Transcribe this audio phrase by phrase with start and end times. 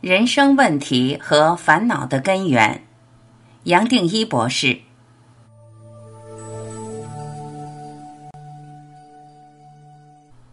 [0.00, 2.84] 人生问题和烦恼的根源，
[3.64, 4.78] 杨定一博士。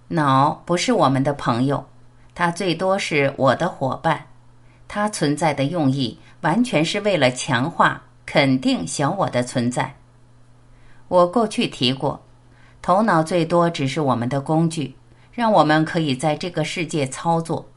[0.08, 1.86] 脑不是我们的朋友，
[2.34, 4.26] 它最多是我的伙伴。
[4.88, 9.94] 它存在的用意，完全是为了强化、肯定小我的存在。
[11.08, 12.24] 我过去提过，
[12.82, 14.96] 头脑最多只是我们的工具，
[15.32, 17.68] 让我们可以在这个世界操作。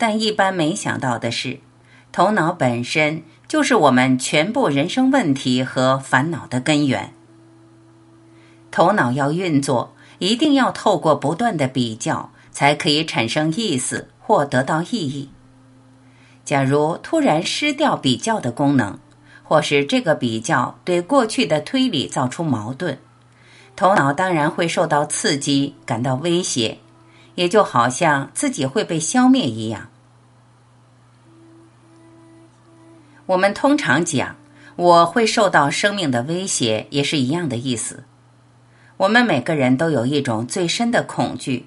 [0.00, 1.60] 但一般没想到的是，
[2.10, 7.12] 头脑本身就是我们全部人生问题和烦恼的根源。
[8.70, 15.28] 头脑要运作，一定要透过不断的比较，才可以产生意思或得到意义。
[16.46, 18.98] 假如突然失掉比较的功能，
[19.42, 22.96] 或是这个比较对过去的推理造出矛盾，
[23.76, 26.78] 头脑当然会受到刺激，感到威胁。
[27.36, 29.88] 也就好像自己会被消灭一样。
[33.30, 34.34] 我们通常讲
[34.74, 38.02] 我会受到生命的威胁，也是一样的意思。
[38.96, 41.66] 我们每个人都有一种最深的恐惧，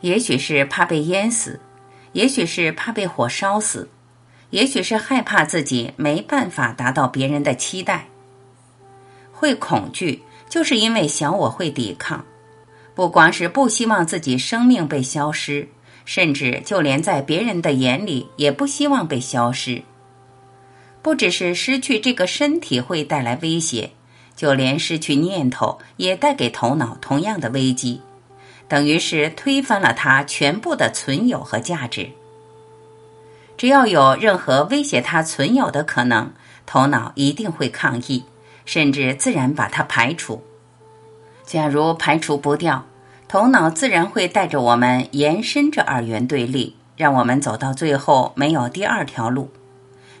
[0.00, 1.60] 也许是怕被淹死，
[2.14, 3.88] 也许是怕被火烧死，
[4.50, 8.08] 也许是害怕自己没办法达到别人的期待。
[9.32, 12.24] 会恐惧，就是因为小我会抵抗。
[12.92, 15.68] 不光是不希望自己生命被消失，
[16.04, 19.82] 甚至就连在别人的眼里也不希望被消失。
[21.04, 23.90] 不只是失去这个身体会带来威胁，
[24.34, 28.00] 就连失去念头也带给头脑同样的危机，
[28.68, 32.08] 等于是推翻了它全部的存有和价值。
[33.58, 36.32] 只要有任何威胁它存有的可能，
[36.64, 38.24] 头脑一定会抗议，
[38.64, 40.42] 甚至自然把它排除。
[41.44, 42.86] 假如排除不掉，
[43.28, 49.50] 头脑自然会带着我们延伸这二元对立，让我们走到最后没有第二条路。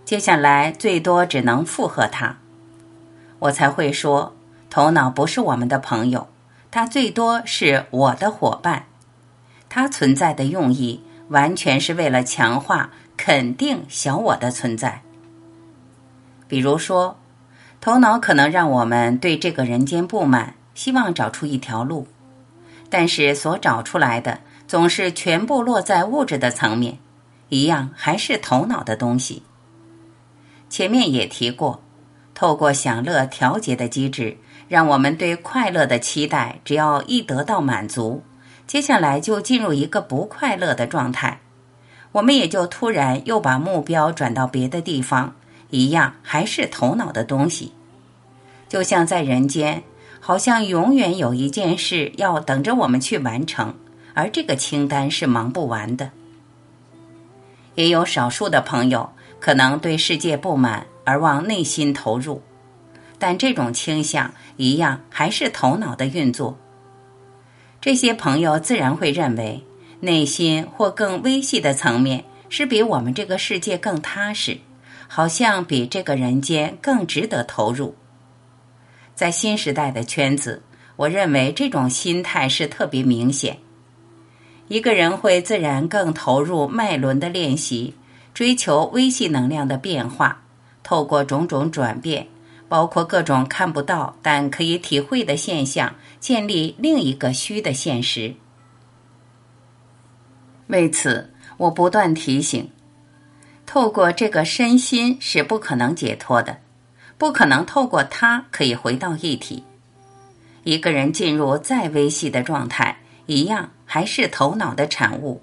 [0.04, 2.36] 接下来最多只能附和他，
[3.38, 4.34] 我才会说，
[4.68, 6.28] 头脑不是我们的朋友，
[6.70, 8.84] 它最多是我的伙伴。
[9.68, 15.02] 它存在的用意完全是为了强化、肯定小我的存在。
[16.46, 17.16] 比如说，
[17.80, 20.54] 头脑可能让我们对这个人间不满。
[20.74, 22.08] 希望找出一条路，
[22.90, 26.98] 但是所找出来的总是全部落在物质的层面，
[27.48, 29.44] 一样还是头脑的东西。
[30.74, 31.80] 前面也提过，
[32.34, 34.36] 透过享乐调节的机制，
[34.66, 38.24] 让我们对快乐的期待，只要一得到满足，
[38.66, 41.38] 接下来就进入一个不快乐的状态，
[42.10, 45.36] 我们也就突然又把目标转到别的地方，
[45.70, 47.72] 一样还是头脑的东西，
[48.68, 49.84] 就像在人间。
[50.18, 53.76] 好像永远有一件事要等着我们去完成，
[54.14, 56.10] 而这个清单是忙不完的。
[57.76, 59.10] 也有少数的朋友
[59.44, 62.40] 可能对世界不满而往内心投入，
[63.18, 66.58] 但这种倾向一样还是头脑的运作。
[67.78, 69.62] 这些朋友自然会认为，
[70.00, 74.56] 内心或更微细的层面是比我们这个世界更踏实，
[75.08, 77.94] 好像比这个人间更值得投入。
[79.14, 80.62] 在新时代的圈子，
[80.96, 83.58] 我认为这种心态是特别明显。
[84.68, 87.92] 一个人会自然更投入脉轮的练习，
[88.34, 90.42] 追求微细能量的变化，
[90.82, 92.26] 透过种种转变，
[92.68, 98.34] 包括各种看不到但可以体会的现象，建立另一个虚的现实。
[100.66, 102.68] 为此，我不断提醒：
[103.64, 106.58] 透过这个身心是不可能解脱的。
[107.16, 109.62] 不可能透过它可以回到一体。
[110.64, 115.40] 一个人进入再微细的状态，一样还是头脑的产物，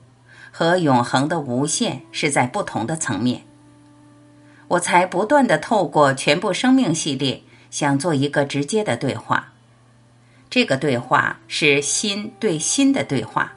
[0.51, 3.41] 和永恒的无限是在不同的层面。
[4.67, 9.53] 我才不断的透过全部生命系列，想做一个直接的对话。
[10.49, 13.53] 这个对话是心对心的对话，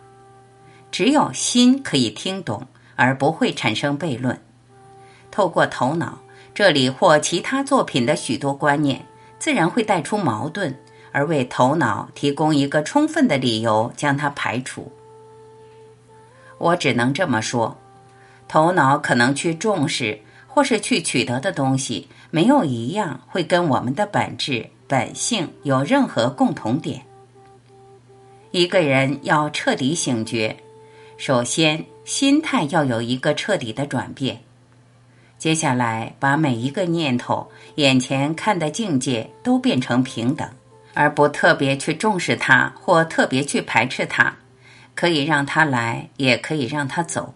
[0.90, 2.66] 只有心可以听懂，
[2.96, 4.40] 而不会产生悖论。
[5.30, 6.20] 透过头脑。
[6.54, 9.04] 这里或其他作品的许多观念，
[9.40, 10.72] 自然会带出矛盾，
[11.10, 14.92] 而为头脑提供一个充分的理由将它排除。
[16.58, 17.76] 我只能这么说：
[18.48, 27.02] 头脑可能去重视或是去取得的东西，没有一样会跟我们的本质本性有任何共同点。
[28.50, 30.56] 一个人要彻底醒觉，
[31.16, 34.40] 首先心态要有一个彻底的转变。
[35.36, 40.48] 接下来，把每一个念头、眼前看的境界都变成平等，
[40.94, 44.36] 而不特别去重视它或特别去排斥它，
[44.94, 47.34] 可以让它来，也可以让它走。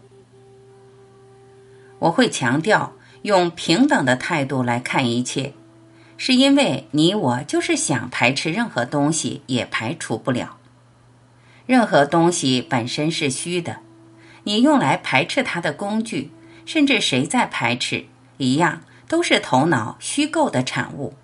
[1.99, 5.53] 我会强调用平等的态度来看一切，
[6.17, 10.57] 是因为你我就是想排斥任何东西也排除不了。
[11.67, 13.81] 任何东西本身是虚的，
[14.45, 16.31] 你用来排斥它的工具，
[16.65, 18.05] 甚至谁在排斥，
[18.37, 21.15] 一样都是头脑虚构的产物。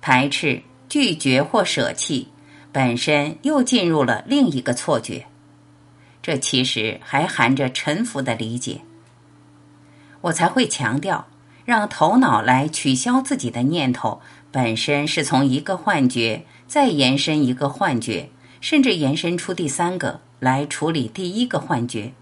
[0.00, 2.28] 排斥、拒绝或舍弃，
[2.72, 5.26] 本身又进入了另一个错觉。
[6.22, 8.82] 这其实还含着臣服的理解。
[10.20, 11.26] 我才会强调，
[11.64, 14.20] 让头脑来取消自己的念头，
[14.52, 18.28] 本身是从一个幻觉再延伸一个幻觉，
[18.60, 22.12] 甚至延伸出第三个来处理第一个幻觉。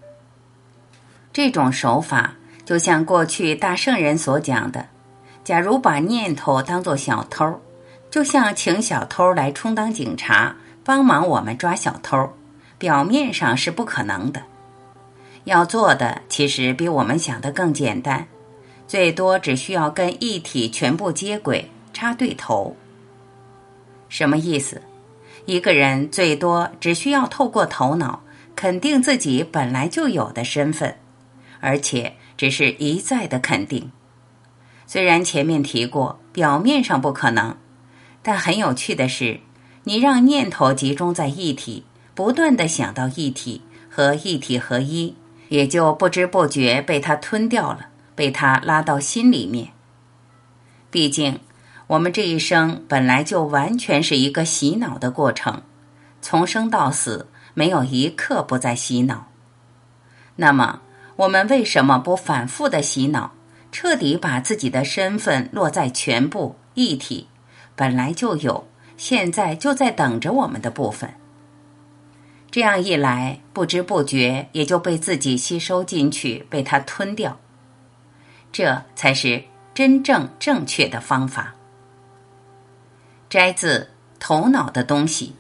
[1.33, 2.35] 这种手法
[2.65, 4.87] 就像过去大圣人所讲的：
[5.43, 7.61] 假如把念头当作小偷，
[8.11, 12.33] 就像请小偷来充当警察，帮忙我们抓小偷。
[12.79, 14.41] 表面上是不可能的，
[15.45, 18.29] 要做的其实比我们想的更简单，
[18.87, 22.77] 最多只需要跟一体全部接轨，插对头。
[24.09, 24.81] 什么意思？
[25.45, 28.23] 一个人最多只需要透过头脑
[28.55, 30.97] 肯定自己本来就有的身份，
[31.61, 33.91] 而且只是一再的肯定。
[34.87, 37.57] 虽然前面提过，表面上不可能，
[38.23, 39.41] 但很有趣的是，
[39.85, 41.85] 你让念头集中在一体。
[42.15, 45.15] 不断的想到一体和一体合一，
[45.51, 49.69] 也就不知不觉被他吞掉了，被他拉到心里面。
[50.91, 51.39] 毕竟，
[51.87, 55.63] 我们这一生本来就完全是一个洗脑的过程，
[56.21, 59.29] 从生到死没有一刻不在洗脑。
[60.35, 60.81] 那么，
[61.15, 63.31] 我们为什么不反复的洗脑，
[63.71, 67.29] 彻底把自己的身份落在全部一体
[67.79, 68.67] 本来就有，
[68.97, 71.15] 现在就在等着我们的部分？
[72.51, 77.39] 这样一来，不知不觉也就被自己吸收进去，被它吞掉。
[78.51, 81.55] 这才是真正正确的方法。
[83.29, 83.79] 摘自
[84.19, 85.37] 《头脑的东西》。